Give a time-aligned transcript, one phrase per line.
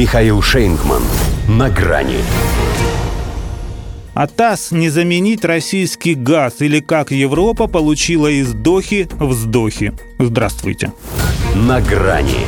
[0.00, 1.02] Михаил Шейнгман.
[1.46, 2.16] На грани.
[4.14, 9.92] А ТАСС не заменить российский газ или как Европа получила из Дохи вздохи.
[10.18, 10.94] Здравствуйте.
[11.54, 12.46] На грани.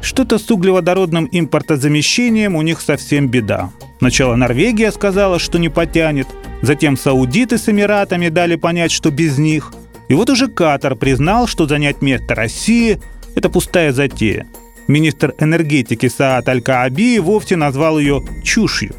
[0.00, 3.70] Что-то с углеводородным импортозамещением у них совсем беда.
[3.98, 6.28] Сначала Норвегия сказала, что не потянет,
[6.62, 9.72] затем саудиты с Эмиратами дали понять, что без них.
[10.06, 13.00] И вот уже Катар признал, что занять место России–
[13.34, 14.46] это пустая затея.
[14.88, 18.94] Министр энергетики Саад Аль-Кааби вовсе назвал ее «чушью».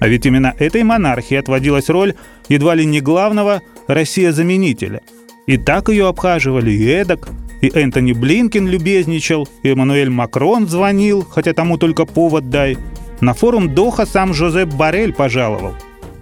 [0.00, 2.14] А ведь именно этой монархии отводилась роль
[2.48, 5.00] едва ли не главного «Россия-заменителя».
[5.46, 7.28] И так ее обхаживали, и эдак,
[7.60, 12.78] и Энтони Блинкин любезничал, и Эммануэль Макрон звонил, хотя тому только повод дай.
[13.20, 15.74] На форум Доха сам Жозеп Барель пожаловал.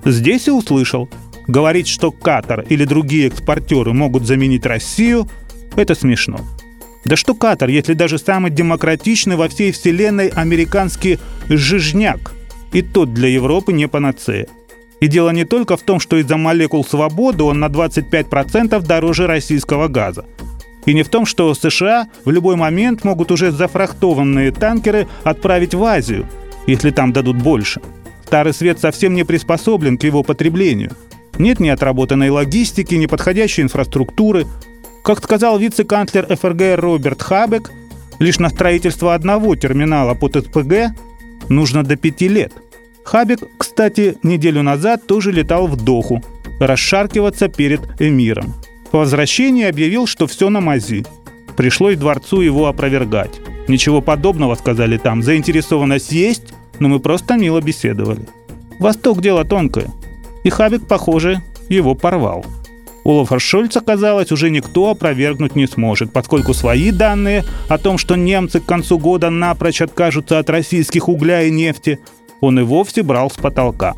[0.04, 1.08] Здесь и услышал.
[1.48, 5.28] Говорить, что Катар или другие экспортеры могут заменить Россию,
[5.76, 6.40] это смешно.
[7.04, 12.32] Да что Катар, если даже самый демократичный во всей вселенной американский жижняк–
[12.72, 14.48] и тот для Европы не панацея.
[15.00, 19.88] И дело не только в том, что из-за молекул свободы он на 25% дороже российского
[19.88, 20.24] газа.
[20.86, 25.84] И не в том, что США в любой момент могут уже зафрахтованные танкеры отправить в
[25.84, 26.26] Азию,
[26.66, 27.80] если там дадут больше.
[28.24, 30.92] Старый свет совсем не приспособлен к его потреблению.
[31.38, 34.46] Нет ни отработанной логистики, ни подходящей инфраструктуры.
[35.02, 37.72] Как сказал вице-канцлер ФРГ Роберт Хабек,
[38.20, 40.94] лишь на строительство одного терминала под СПГ
[41.48, 42.52] нужно до пяти лет.
[43.04, 46.22] Хабик, кстати, неделю назад тоже летал в Доху,
[46.60, 48.54] расшаркиваться перед эмиром.
[48.92, 51.04] По возвращении объявил, что все на мази.
[51.56, 53.40] Пришлось дворцу его опровергать.
[53.66, 55.22] Ничего подобного, сказали там.
[55.22, 58.28] Заинтересованность есть, но мы просто мило беседовали.
[58.78, 59.88] Восток дело тонкое.
[60.44, 62.44] И Хабик, похоже, его порвал.
[63.04, 68.60] Олафа Шольца, казалось, уже никто опровергнуть не сможет, поскольку свои данные о том, что немцы
[68.60, 71.98] к концу года напрочь откажутся от российских угля и нефти,
[72.40, 73.94] он и вовсе брал с потолка.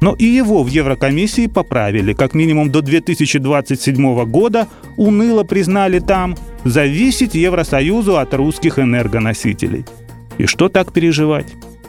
[0.00, 2.12] Но и его в Еврокомиссии поправили.
[2.12, 9.84] Как минимум до 2027 года уныло признали там зависеть Евросоюзу от русских энергоносителей.
[10.36, 11.46] И что так переживать?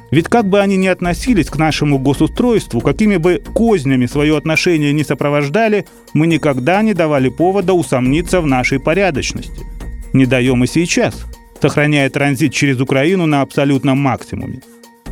[0.09, 5.03] Ведь как бы они ни относились к нашему госустройству, какими бы кознями свое отношение не
[5.03, 9.65] сопровождали, мы никогда не давали повода усомниться в нашей порядочности.
[10.13, 11.25] Не даем и сейчас,
[11.61, 14.61] сохраняя транзит через Украину на абсолютном максимуме.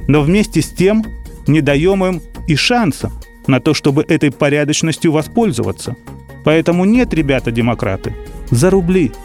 [0.07, 1.05] Но вместе с тем
[1.47, 3.11] не даем им и шанса
[3.47, 5.95] на то, чтобы этой порядочностью воспользоваться.
[6.45, 8.16] Поэтому нет, ребята-демократы,
[8.50, 9.11] за рубли–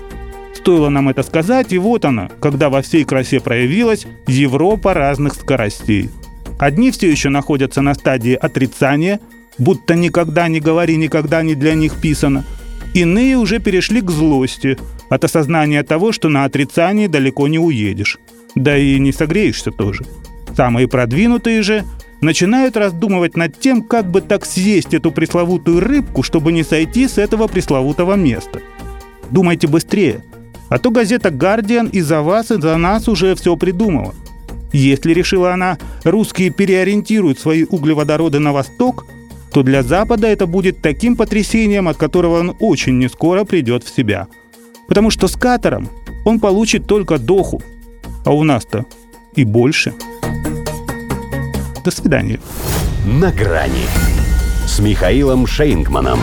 [0.60, 6.10] Стоило нам это сказать, и вот она, когда во всей красе проявилась Европа разных скоростей.
[6.59, 9.21] Одни все еще находятся на стадии отрицания,
[9.56, 12.44] будто никогда не говори, никогда не для них писано.
[12.93, 14.76] Иные уже перешли к злости
[15.09, 18.19] от осознания того, что на отрицании далеко не уедешь.
[18.54, 20.04] Да и не согреешься тоже.
[20.54, 21.84] Самые продвинутые же
[22.21, 27.16] начинают раздумывать над тем, как бы так съесть эту пресловутую рыбку, чтобы не сойти с
[27.16, 28.60] этого пресловутого места.
[29.31, 30.22] Думайте быстрее–
[30.70, 34.14] а то газета «Гардиан» и за вас, и за нас уже все придумала.
[34.72, 39.04] Если, решила она, русские переориентируют свои углеводороды на восток,
[39.53, 44.28] то для Запада это будет таким потрясением, от которого он очень нескоро придет в себя.
[44.86, 45.88] Потому что с Катаром
[46.25, 47.60] он получит только доху,
[48.25, 48.86] а у нас-то
[49.34, 49.92] и больше.
[51.84, 52.38] До свидания.
[53.04, 53.86] На грани
[54.66, 56.20] с Михаилом Шейнгманом.